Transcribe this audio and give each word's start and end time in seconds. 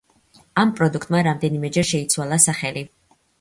ამ 0.61 0.71
პროდუქტმა 0.79 1.19
რამდენიმეჯერ 1.27 1.87
შეიცვალა 1.91 2.41
სახელი. 2.49 2.85